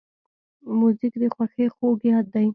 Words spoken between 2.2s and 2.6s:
دی.